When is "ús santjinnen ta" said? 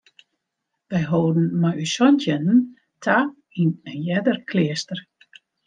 1.83-3.17